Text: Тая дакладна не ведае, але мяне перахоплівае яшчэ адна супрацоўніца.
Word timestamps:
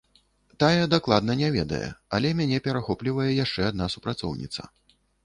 Тая 0.61 0.85
дакладна 0.93 1.35
не 1.41 1.49
ведае, 1.55 1.83
але 2.19 2.31
мяне 2.39 2.57
перахоплівае 2.69 3.29
яшчэ 3.45 3.61
адна 3.73 3.91
супрацоўніца. 3.97 4.67